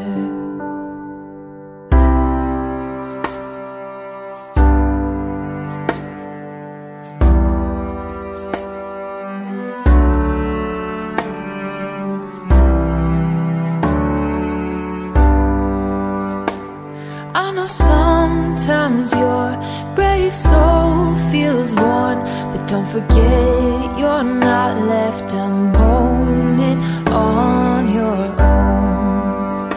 Don't 22.73 22.89
forget 22.89 23.99
you're 23.99 24.25
not 24.25 24.79
left 24.79 25.35
a 25.35 25.47
moment 25.47 26.81
on 27.13 27.93
your 27.93 28.23
own. 28.41 29.71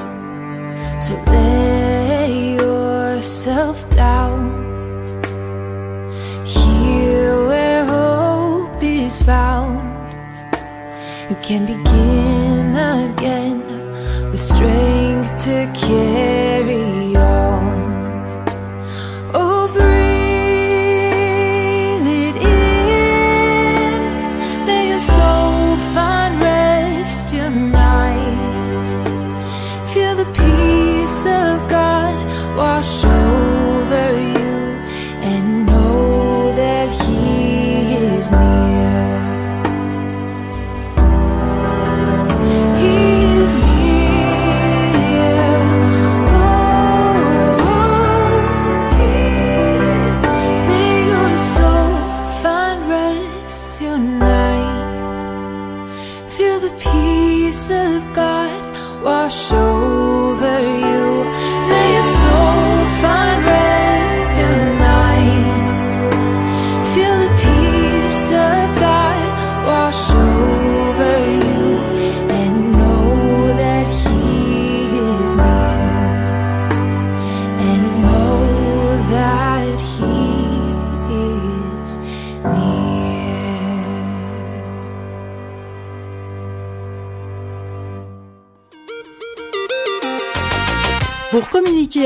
So 1.02 1.14
lay 1.28 2.56
yourself 2.56 3.78
down 3.90 4.40
here 6.46 7.36
where 7.50 7.84
hope 7.84 8.82
is 8.82 9.22
found. 9.22 9.84
You 11.30 11.36
can 11.48 11.66
begin 11.66 12.78
again 12.78 13.60
with 14.32 14.42
strength 14.42 15.32
to 15.44 15.70
carry 15.76 16.55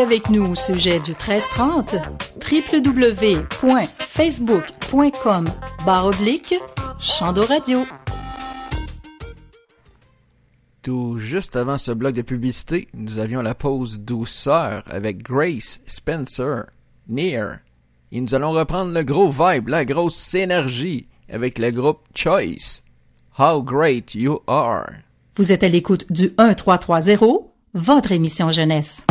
avec 0.10 0.32
nous 0.32 0.44
au 0.44 0.56
sujet 0.56 1.00
du 1.00 1.12
1330, 1.12 1.98
www.facebook.com 2.52 5.46
barre 5.86 6.08
oblique 6.08 6.56
Chando 7.00 7.44
Radio. 7.44 7.86
Tout 10.82 11.20
juste 11.20 11.56
avant 11.56 11.78
ce 11.78 11.92
bloc 11.92 12.16
de 12.16 12.24
publicité, 12.24 12.88
nous 12.96 13.20
avions 13.20 13.44
la 13.44 13.54
pause 13.54 14.00
douceur 14.00 14.82
avec 14.90 15.22
Grace 15.22 15.82
Spencer, 15.86 16.66
Near. 17.08 17.60
Et 18.12 18.20
nous 18.20 18.34
allons 18.34 18.54
reprendre 18.54 18.92
le 18.92 19.04
gros 19.04 19.30
vibe, 19.30 19.68
la 19.68 19.86
grosse 19.86 20.34
énergie 20.34 21.08
avec 21.32 21.60
le 21.60 21.70
groupe 21.70 22.00
Choice. 22.16 22.82
How 23.38 23.62
great 23.62 24.16
you 24.16 24.40
are. 24.48 24.88
Vous 25.36 25.54
êtes 25.54 25.62
à 25.62 25.70
l'écoute 25.70 26.12
du 26.12 26.34
1330, 26.40 27.44
votre 27.76 28.12
émission 28.12 28.50
jeunesse. 28.50 29.06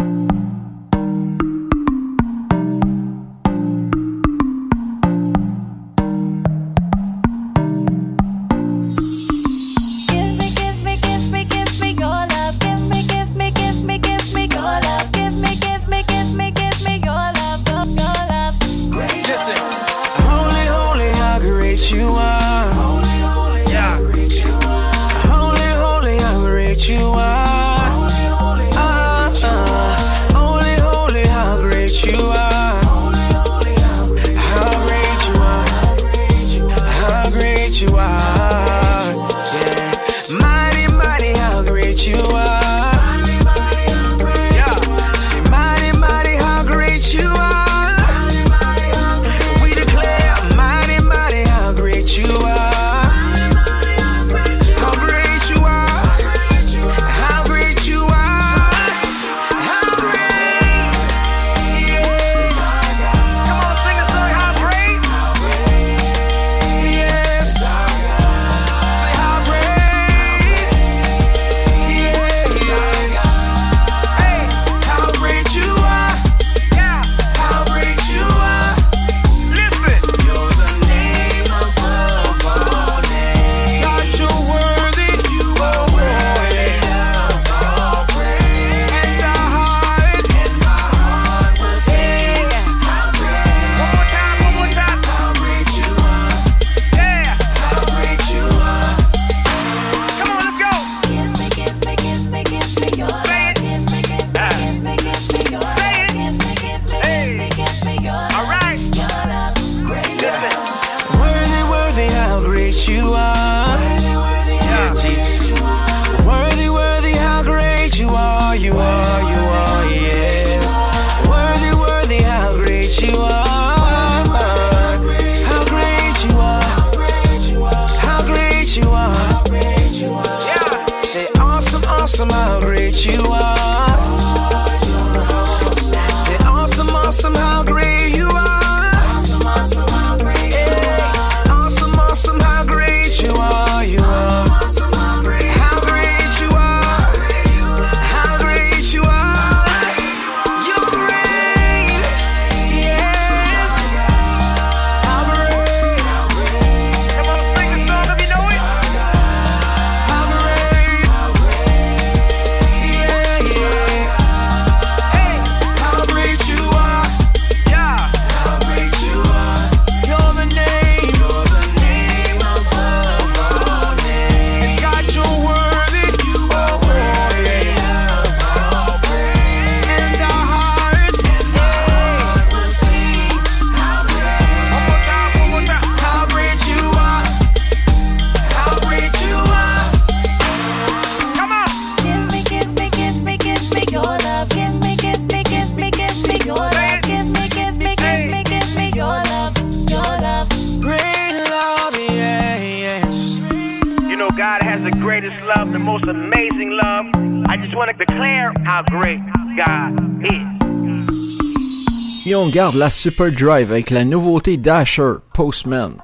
La 212.74 212.90
Super 212.90 213.30
Drive 213.30 213.70
avec 213.70 213.90
la 213.90 214.04
nouveauté 214.04 214.56
Dasher 214.56 215.14
Postman. 215.32 215.94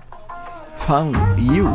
Found 0.76 1.16
You. 1.38 1.68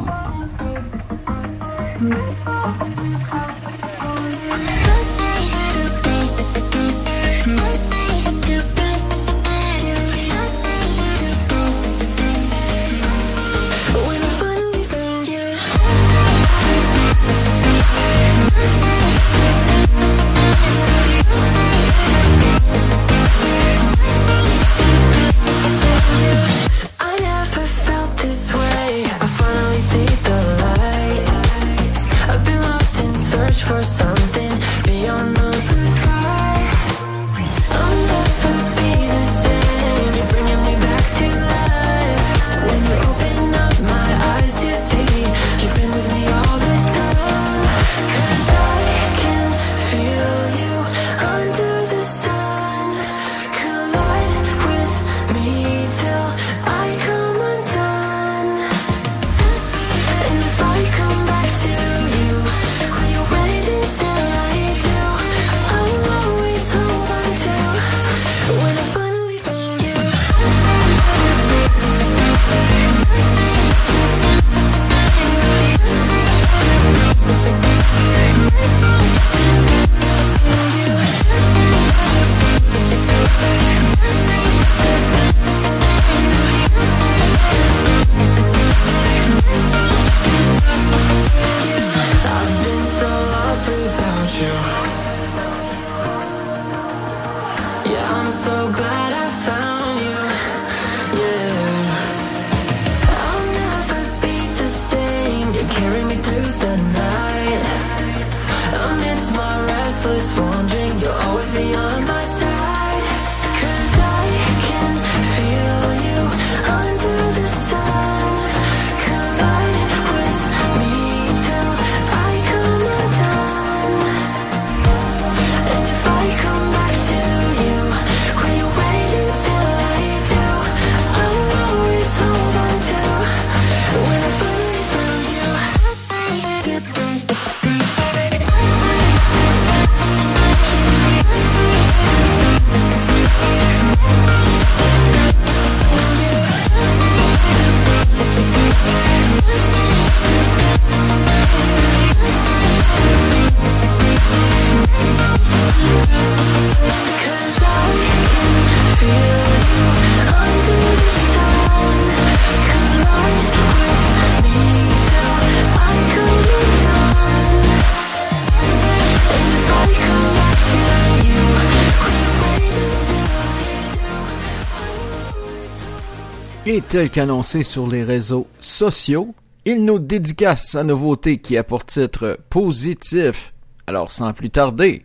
Tel 176.90 177.12
qu'annoncé 177.12 177.62
sur 177.62 177.86
les 177.86 178.04
réseaux 178.04 178.48
sociaux, 178.60 179.36
il 179.64 179.86
nous 179.86 180.00
dédicace 180.00 180.70
sa 180.72 180.84
nouveauté 180.84 181.38
qui 181.38 181.56
a 181.56 181.64
pour 181.64 181.86
titre 181.86 182.40
Positif. 182.50 183.54
Alors 183.86 184.12
sans 184.12 184.34
plus 184.34 184.50
tarder, 184.50 185.04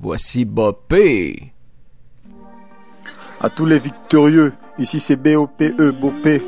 voici 0.00 0.46
Bopé. 0.46 1.52
À 3.42 3.50
tous 3.50 3.66
les 3.66 3.78
victorieux, 3.78 4.54
ici 4.78 4.98
c'est 4.98 5.16
BOPE, 5.16 6.00
Bopé, 6.00 6.40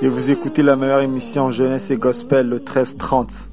et 0.00 0.08
vous 0.08 0.30
écoutez 0.30 0.62
la 0.62 0.74
meilleure 0.74 1.00
émission 1.00 1.50
jeunesse 1.50 1.90
et 1.90 1.98
gospel 1.98 2.48
le 2.48 2.60
13-30. 2.60 3.50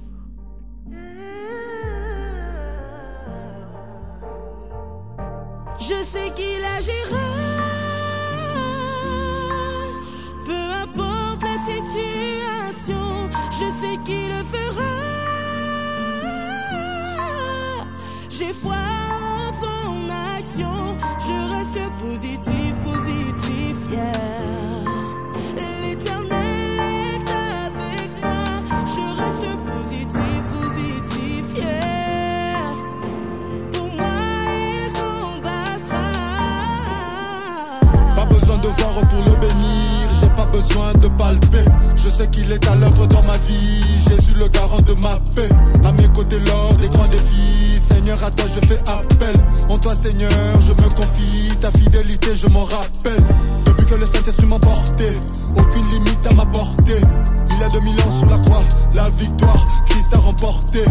Je 5.80 5.86
sais 5.86 6.17
besoin 40.58 40.94
de 40.94 41.08
palper. 41.10 41.66
Je 41.96 42.10
sais 42.10 42.28
qu'il 42.28 42.52
est 42.52 42.68
à 42.68 42.76
l'œuvre 42.76 43.08
dans 43.08 43.24
ma 43.24 43.38
vie, 43.48 43.84
Jésus 44.10 44.34
le 44.38 44.48
garant 44.48 44.82
de 44.82 44.94
ma 44.94 45.18
paix. 45.36 45.50
À 45.84 45.92
mes 45.92 46.08
côtés 46.10 46.40
lors 46.40 46.74
des 46.76 46.90
grands 46.90 47.08
défis, 47.08 47.80
Seigneur 47.80 48.18
à 48.24 48.32
toi 48.32 48.46
je 48.54 48.68
fais 48.68 48.80
appel. 48.90 49.36
En 49.70 49.78
toi 49.78 49.94
Seigneur 49.96 50.32
je 50.66 50.72
me 50.72 50.90
confie, 50.90 51.56
ta 51.60 51.72
fidélité 51.72 52.36
je 52.36 52.48
m'en 52.48 52.64
rappelle. 52.64 53.24
Depuis 53.66 53.86
que 53.86 53.96
le 53.96 54.06
Saint-Esprit 54.06 54.48
m'a 54.48 54.60
porté, 54.60 55.08
aucune 55.58 55.88
limite 55.92 56.26
à 56.28 56.34
ma 56.34 56.46
portée. 56.46 57.02
Il 57.56 57.64
a 57.64 57.70
2000 57.70 58.02
ans 58.02 58.20
sur 58.20 58.30
la 58.30 58.38
croix, 58.38 58.64
la 58.96 59.10
victoire, 59.12 59.66
Christ 59.88 60.14
a 60.14 60.18
remporté. 60.18 60.84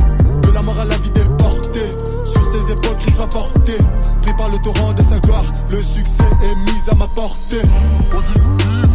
De 0.42 0.50
la 0.52 0.62
mort 0.62 0.78
à 0.78 0.84
la 0.84 0.96
vie 0.98 1.10
déportée, 1.10 1.90
sur 2.24 2.42
ses 2.52 2.72
épaules 2.72 2.96
Christ 3.00 3.18
m'a 3.18 3.26
porté. 3.26 3.74
Pris 4.22 4.34
par 4.36 4.48
le 4.48 4.58
torrent 4.58 4.92
de 4.92 5.02
sa 5.02 5.18
gloire, 5.20 5.44
le 5.70 5.82
succès 5.82 6.30
est 6.42 6.56
mis 6.70 6.90
à 6.90 6.94
ma 6.94 7.06
portée. 7.08 7.62
Positif, 8.10 8.90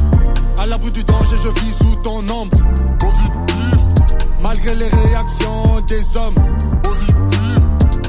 à 0.62 0.68
l'abri 0.68 0.92
du 0.92 1.04
danger, 1.04 1.38
je 1.44 1.50
vis 1.60 1.74
sous 1.74 1.96
ton 2.04 2.20
ombre. 2.30 2.58
Positif, 3.00 3.82
malgré 4.42 4.76
les 4.76 4.90
réactions 4.90 5.82
des 5.88 6.04
hommes. 6.18 6.36
Positif, 6.84 7.60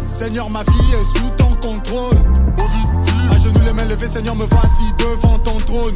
Seigneur, 0.06 0.50
ma 0.50 0.62
vie 0.62 0.92
est 0.92 1.18
sous 1.18 1.30
ton 1.38 1.54
contrôle. 1.66 2.18
Positif, 2.56 3.14
à 3.32 3.36
genoux 3.38 3.64
les 3.64 3.72
mains 3.72 3.86
levées, 3.86 4.08
Seigneur, 4.08 4.36
me 4.36 4.44
voici 4.44 4.84
devant 4.98 5.38
ton 5.38 5.58
trône. 5.60 5.94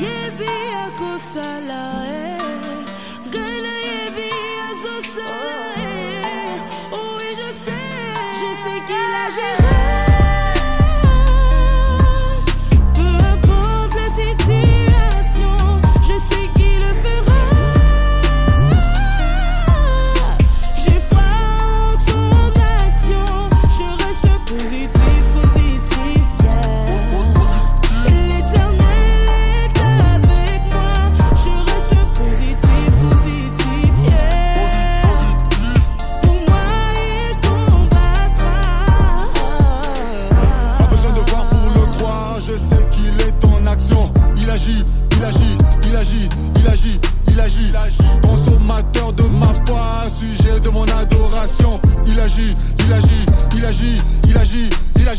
Yebi 0.00 0.60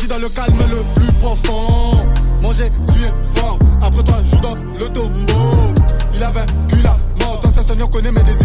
dans 0.08 0.18
le 0.18 0.30
calme 0.30 0.58
le 0.70 1.02
plus 1.02 1.12
profond. 1.14 2.08
Manger, 2.41 2.70
suer 2.86 3.12
fort, 3.36 3.60
après 3.82 4.04
toi, 4.04 4.16
joue 4.32 4.39
dans 4.39 4.56
le 4.56 4.89
tombeau. 4.89 5.74
Il 6.14 6.24
a 6.24 6.32
vaincu 6.32 6.78
la 6.84 6.95
mort, 7.24 7.39
dans 7.41 7.49
sa 7.49 7.62
sonne, 7.62 7.82
on 7.84 7.88
connaît 7.88 8.12
mes 8.12 8.24
désirs. 8.24 8.40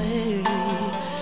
night 0.00 1.13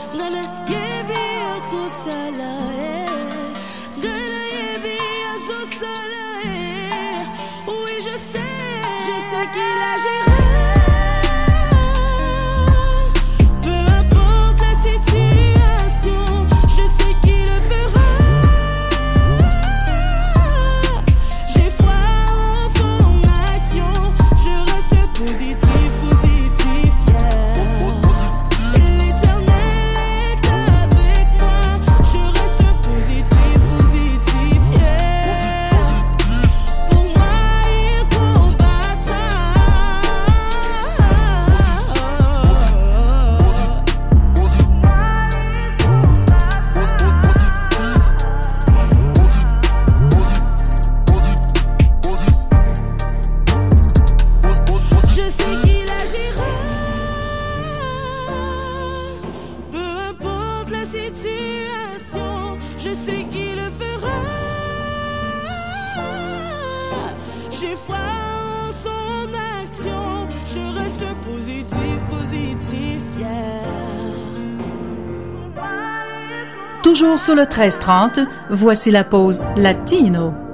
Sur 77.18 77.34
le 77.34 77.42
1330, 77.42 78.20
voici 78.50 78.90
la 78.90 79.04
pause 79.04 79.40
latino. 79.56 80.51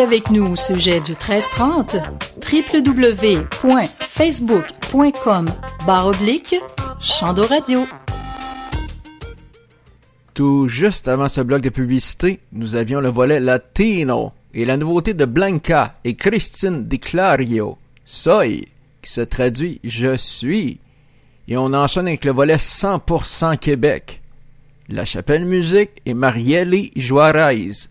Avec 0.00 0.30
nous 0.30 0.52
au 0.52 0.56
sujet 0.56 1.00
du 1.00 1.12
1330, 1.12 1.96
www.facebook.com 2.52 5.46
barre 5.86 6.06
oblique 6.06 6.56
Chando. 7.00 7.44
Tout 10.34 10.68
juste 10.68 11.08
avant 11.08 11.28
ce 11.28 11.40
bloc 11.40 11.62
de 11.62 11.70
publicité, 11.70 12.40
nous 12.52 12.76
avions 12.76 13.00
le 13.00 13.08
volet 13.08 13.40
Latino 13.40 14.32
et 14.54 14.64
la 14.64 14.76
nouveauté 14.76 15.14
de 15.14 15.24
Blanca 15.24 15.94
et 16.04 16.14
Christine 16.14 16.86
Di 16.86 17.00
Clario, 17.00 17.76
Soy, 18.04 18.68
qui 19.02 19.10
se 19.10 19.22
traduit 19.22 19.80
Je 19.82 20.14
suis. 20.16 20.78
Et 21.48 21.56
on 21.56 21.72
enchaîne 21.72 22.06
avec 22.08 22.24
le 22.24 22.32
volet 22.32 22.56
100% 22.56 23.58
Québec. 23.58 24.20
La 24.88 25.04
Chapelle 25.04 25.44
Musique 25.44 26.00
et 26.06 26.14
Marielle 26.14 26.90
Juarez. 26.94 27.88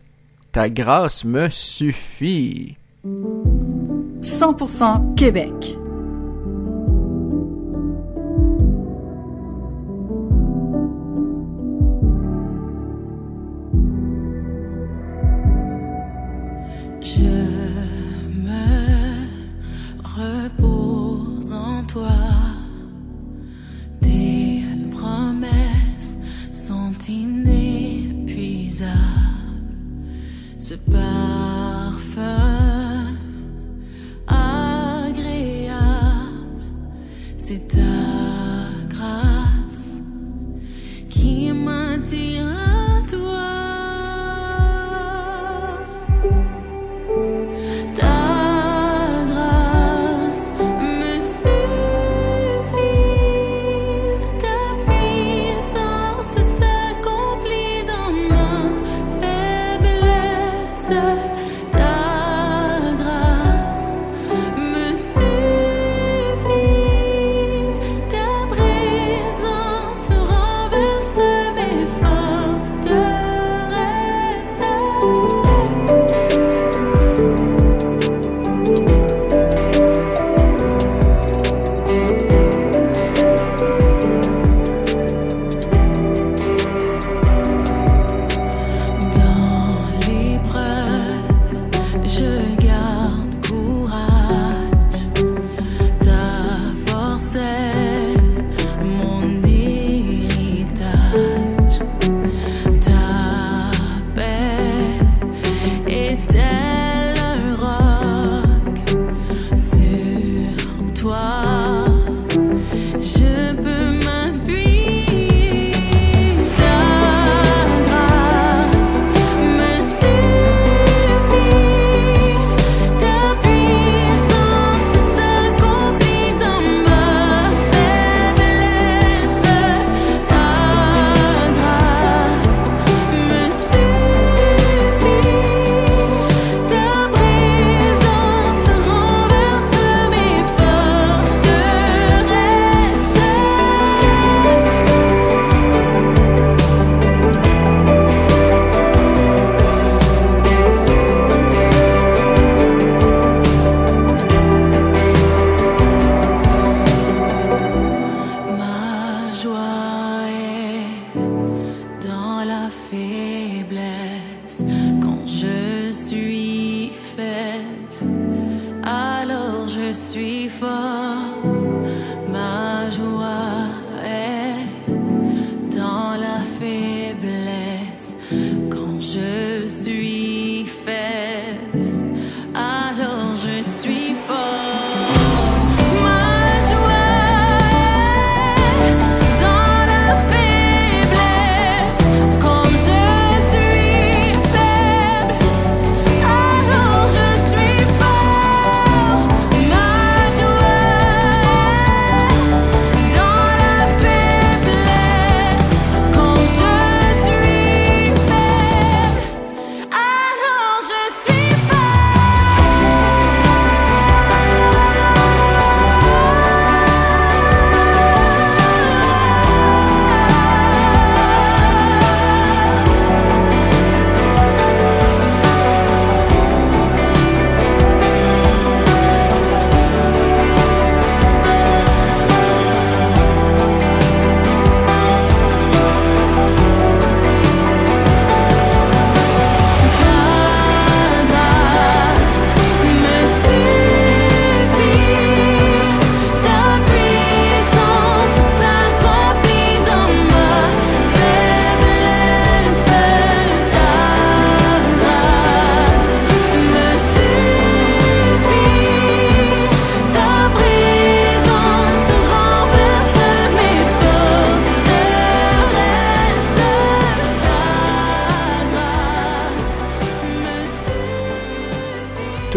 Ta 0.52 0.70
grâce 0.70 1.24
me 1.26 1.50
suffit. 1.50 2.78
100% 4.22 5.16
Québec. 5.16 5.78
Je 17.02 17.47
Ce 30.70 30.74
parfum 30.74 32.47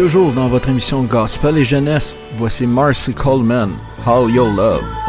Toujours 0.01 0.31
dans 0.31 0.47
votre 0.47 0.69
émission 0.69 1.03
Gospel 1.03 1.59
et 1.59 1.63
Jeunesse, 1.63 2.17
voici 2.35 2.65
Marcy 2.65 3.13
Coleman, 3.13 3.69
How 4.03 4.27
Your 4.29 4.47
Love. 4.51 5.00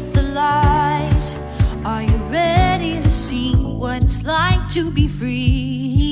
The 0.00 0.22
lies. 0.22 1.34
Are 1.84 2.02
you 2.02 2.16
ready 2.30 3.00
to 3.00 3.10
see 3.10 3.54
what 3.54 4.02
it's 4.02 4.22
like 4.24 4.68
to 4.70 4.90
be 4.90 5.06
free? 5.08 6.11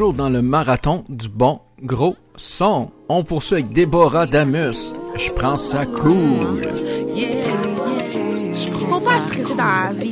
Toujours 0.00 0.14
dans 0.14 0.30
le 0.30 0.40
marathon 0.40 1.04
du 1.10 1.28
bon 1.28 1.60
gros 1.82 2.16
son. 2.34 2.90
On 3.10 3.22
poursuit 3.22 3.56
avec 3.56 3.70
Déborah 3.74 4.26
Damus. 4.26 4.94
Je 5.14 5.30
prends 5.30 5.58
ça 5.58 5.84
cool. 5.84 6.68
Faut 8.88 9.00
pas 9.00 9.20
stresser 9.20 9.54
dans 9.54 9.62
la 9.62 9.92
vie. 9.92 10.10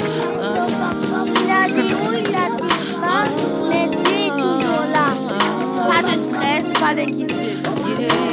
Pas 5.88 6.02
de 6.02 6.20
stress, 6.20 6.72
pas 6.78 6.94
d'inquiétude. 6.94 7.66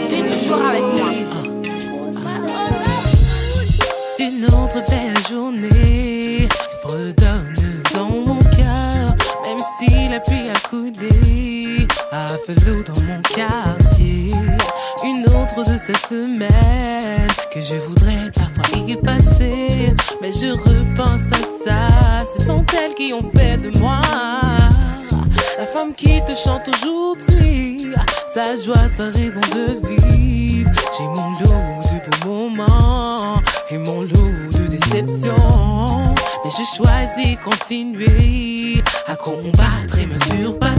Tu 0.09 0.15
es 0.15 0.23
toujours 0.27 0.65
avec 0.65 0.83
moi. 0.83 1.11
Une 4.19 4.43
autre 4.43 4.83
belle 4.89 5.17
journée 5.29 6.49
redonne 6.83 7.55
dans 7.93 8.09
mon 8.09 8.39
cœur, 8.39 9.15
même 9.45 9.63
si 9.79 10.09
la 10.09 10.19
pluie 10.19 10.49
a 10.49 10.59
coulé, 10.69 11.44
l'eau 12.65 12.83
dans 12.83 13.01
mon 13.01 13.21
quartier. 13.21 14.31
Une 15.03 15.25
autre 15.25 15.63
de 15.71 15.77
ces 15.77 16.07
semaines 16.09 17.31
que 17.53 17.61
je 17.61 17.75
voudrais 17.87 18.31
parfois 18.33 18.79
effacer, 18.87 19.93
mais 20.21 20.31
je 20.31 20.51
repense 20.51 21.27
à 21.31 21.65
ça. 21.65 22.25
Ce 22.25 22.43
sont 22.43 22.65
elles 22.73 22.93
qui 22.95 23.13
ont 23.13 23.29
fait 23.31 23.57
de 23.57 23.77
moi 23.77 24.01
la 25.57 25.65
femme 25.65 25.93
qui 25.93 26.21
te 26.25 26.35
chante 26.35 26.67
aujourd'hui, 26.67 27.87
sa 28.33 28.55
joie, 28.55 28.87
sa 28.97 29.05
raison 29.05 29.41
de 29.41 29.87
vivre. 29.87 30.71
J'ai 30.97 31.05
mon 31.05 31.31
lot 31.39 31.83
de 31.93 32.25
beaux 32.25 32.49
moments 32.49 33.41
et 33.69 33.77
mon 33.77 34.01
lot 34.01 34.51
de 34.53 34.67
déceptions. 34.67 36.15
Mais 36.43 36.51
je 36.51 36.75
choisis 36.75 37.37
continuer 37.43 38.83
à 39.07 39.15
combattre 39.15 39.97
et 39.97 40.05
me 40.05 40.17
surpasser 40.19 40.74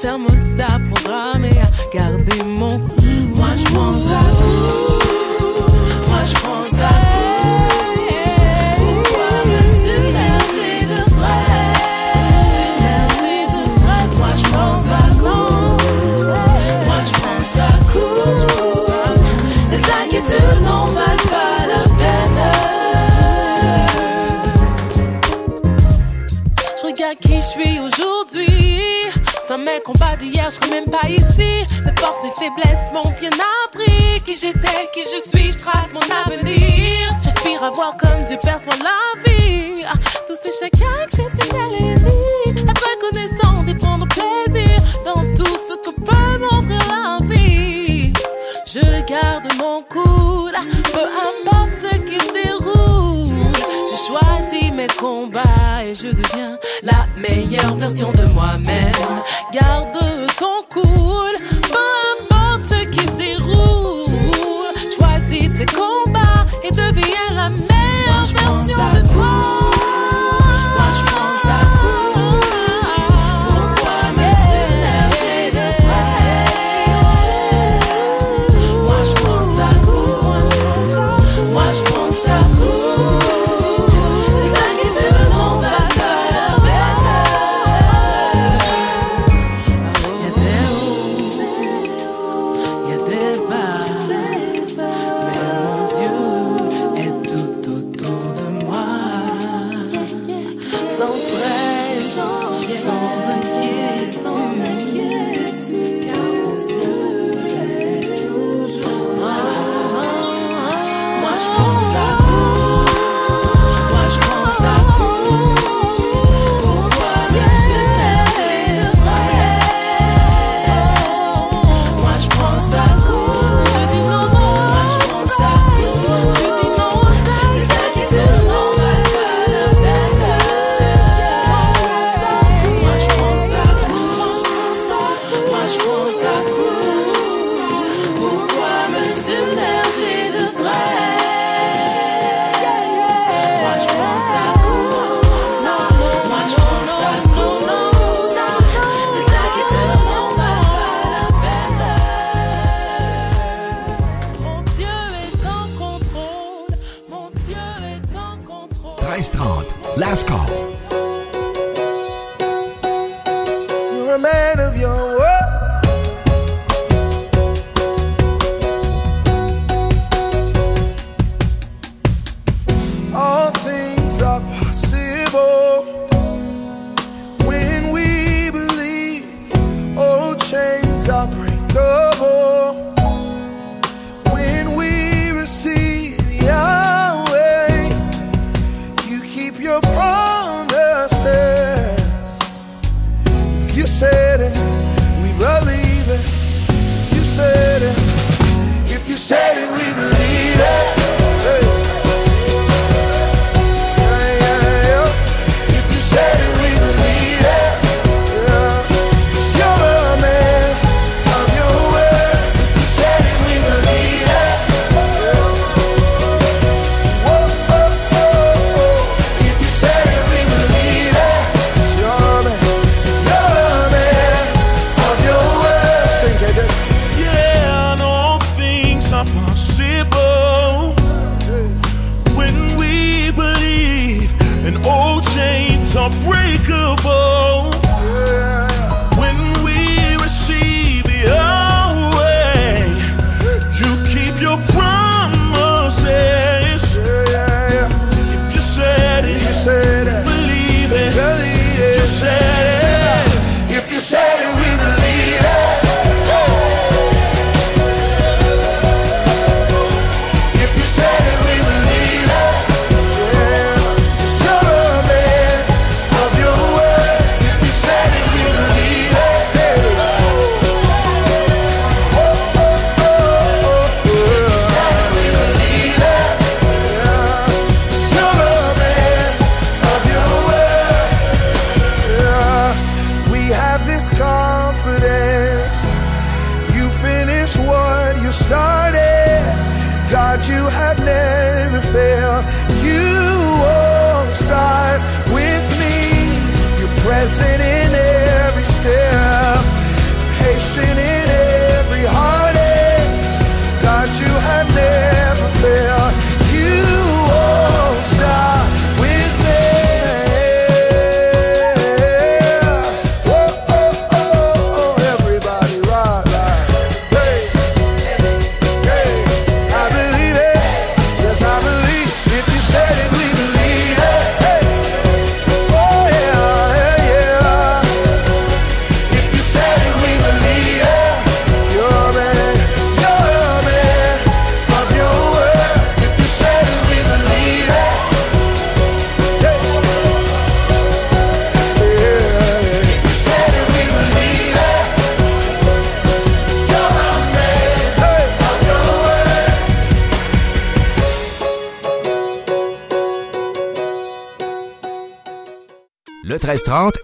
thermostat 0.00 0.80
programmé 0.90 1.50
à 1.60 1.68
garder 1.94 2.42
mon 2.44 2.78
cou. 2.78 3.02
Moi 3.36 3.48
je 3.56 3.64
pense 3.64 4.06
à 4.22 4.24
vous, 4.38 4.98
moi 6.08 6.22
je 6.24 6.34
pense 6.44 6.74
à 6.80 6.94
vous. 7.44 7.68
Pourquoi 8.78 9.32
me 9.50 9.60
submerger 9.82 10.74
de 10.92 11.00
stress? 11.10 12.52
Moi 14.18 14.32
je 14.36 14.46
pense 14.56 14.86
à 15.00 15.04
vous, 15.20 15.44
moi 16.86 17.00
je 17.04 17.12
à 17.60 17.72
vous. 17.92 18.14
Les 19.70 19.84
inquiétudes 20.02 20.62
n'en 20.64 20.86
pas 21.34 21.60
la 21.72 21.82
peine. 22.00 22.42
Je 26.80 26.86
regarde 26.86 27.18
qui 27.20 27.34
je 27.34 27.40
suis 27.40 27.78
aujourd'hui 27.80 28.09
mes 29.74 29.80
combats 29.80 30.16
d'hier, 30.16 30.50
je 30.50 30.56
serais 30.56 30.70
même 30.70 30.86
pas 30.86 31.08
ici. 31.08 31.66
Mes 31.84 31.94
forces, 31.98 32.18
mes 32.22 32.30
faiblesses 32.30 32.92
m'ont 32.92 33.10
bien 33.20 33.30
appris 33.64 34.20
qui 34.24 34.36
j'étais, 34.36 34.88
qui 34.92 35.02
je 35.04 35.28
suis, 35.30 35.52
je 35.52 35.58
trace 35.58 35.88
mon 35.92 36.00
avenir. 36.00 37.10
J'aspire 37.22 37.62
à 37.62 37.70
voir 37.70 37.96
comme 37.96 38.24
Dieu 38.26 38.36
perçoit 38.42 38.76
la 38.76 39.22
vie. 39.24 39.84
Ah, 39.86 39.94
tous 40.26 40.36
ces 40.42 40.52
chacun 40.58 40.86
exceptionnels 41.04 41.74
et 41.78 41.92
uniques. 41.92 42.68
Être 42.68 42.86
reconnaissant 42.94 43.66
et 43.68 43.74
prendre 43.74 44.06
plaisir 44.08 44.80
dans 45.04 45.22
tout 45.34 45.56
ce 45.68 45.74
que 45.84 45.94
peut 46.00 46.38
m'offrir 46.38 46.82
la 46.88 47.24
vie. 47.24 48.12
Je 48.66 49.06
garde 49.06 49.52
mon 49.58 49.82
cool, 49.88 50.52
ah, 50.56 50.62
peu 50.92 51.06
importe 51.28 51.70
ce 51.82 51.96
qui 51.98 52.18
se 52.18 52.32
déroule. 52.32 53.52
J'ai 53.88 53.96
choisi 53.96 54.72
mes 54.72 54.88
combats 54.88 55.59
je 55.94 56.08
deviens 56.08 56.56
la 56.82 57.06
meilleure 57.16 57.74
version 57.76 58.12
de 58.12 58.24
moi-même. 58.32 59.22
Garde 59.52 59.98
ton 60.38 60.62
cool 60.68 61.32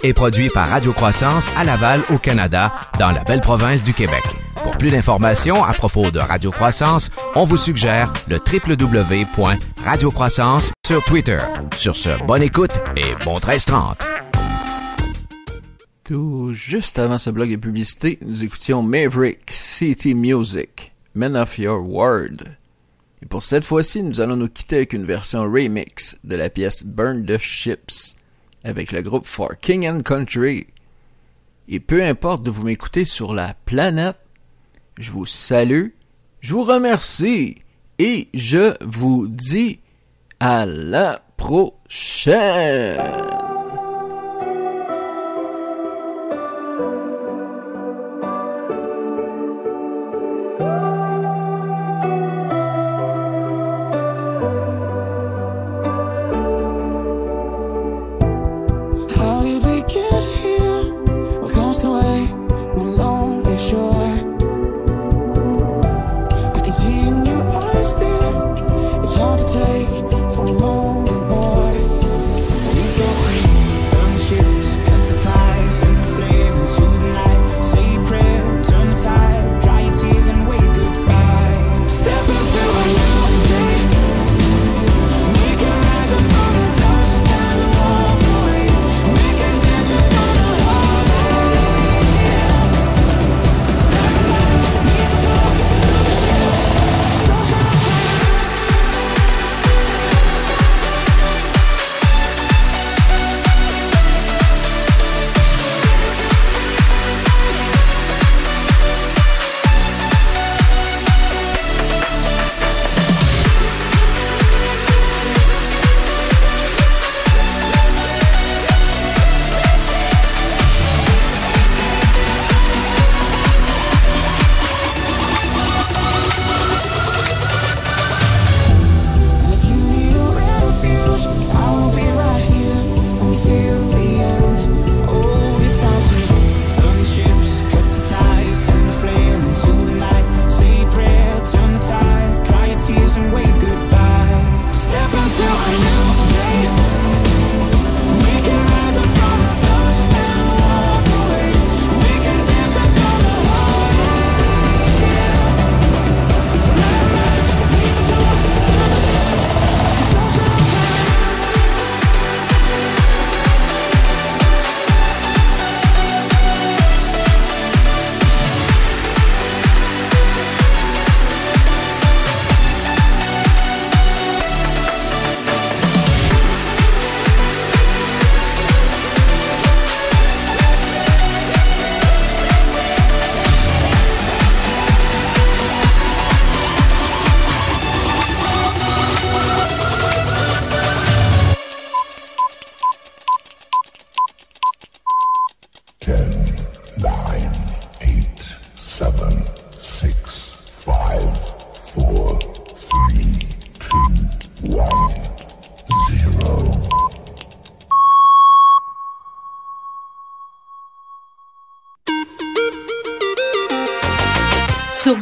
est 0.06 0.14
produit 0.14 0.50
par 0.50 0.68
Radio 0.68 0.92
Croissance 0.92 1.48
à 1.56 1.64
Laval, 1.64 2.00
au 2.10 2.18
Canada, 2.18 2.72
dans 2.98 3.10
la 3.10 3.24
belle 3.24 3.40
province 3.40 3.82
du 3.82 3.92
Québec. 3.92 4.22
Pour 4.62 4.78
plus 4.78 4.90
d'informations 4.90 5.64
à 5.64 5.72
propos 5.72 6.12
de 6.12 6.20
Radio 6.20 6.52
Croissance, 6.52 7.10
on 7.34 7.44
vous 7.44 7.56
suggère 7.56 8.12
le 8.28 8.36
www.radiocroissance 8.36 10.70
sur 10.86 11.02
Twitter. 11.04 11.38
Sur 11.76 11.96
ce, 11.96 12.10
bonne 12.24 12.42
écoute 12.42 12.70
et 12.96 13.16
bon 13.24 13.34
1330. 13.34 14.06
Tout 16.04 16.52
juste 16.52 17.00
avant 17.00 17.18
ce 17.18 17.30
blog 17.30 17.50
et 17.50 17.58
publicité, 17.58 18.20
nous 18.22 18.44
écoutions 18.44 18.80
Maverick 18.82 19.50
City 19.50 20.14
Music, 20.14 20.92
Men 21.14 21.36
of 21.36 21.58
Your 21.58 21.84
Word. 21.84 22.44
Et 23.22 23.26
pour 23.26 23.42
cette 23.42 23.64
fois-ci, 23.64 24.04
nous 24.04 24.20
allons 24.20 24.36
nous 24.36 24.48
quitter 24.48 24.76
avec 24.76 24.92
une 24.92 25.04
version 25.04 25.42
remix 25.42 26.16
de 26.22 26.36
la 26.36 26.48
pièce 26.48 26.84
Burn 26.84 27.26
the 27.26 27.38
Ships 27.38 28.14
avec 28.66 28.92
le 28.92 29.00
groupe 29.00 29.24
For 29.24 29.56
King 29.56 29.88
and 29.88 30.02
Country. 30.02 30.66
Et 31.68 31.80
peu 31.80 32.02
importe 32.02 32.42
de 32.42 32.50
vous 32.50 32.64
m'écouter 32.64 33.04
sur 33.04 33.32
la 33.32 33.54
planète, 33.64 34.18
je 34.98 35.10
vous 35.12 35.26
salue, 35.26 35.88
je 36.40 36.52
vous 36.52 36.64
remercie 36.64 37.56
et 37.98 38.28
je 38.34 38.74
vous 38.84 39.28
dis 39.28 39.78
à 40.40 40.66
la 40.66 41.22
prochaine. 41.36 43.00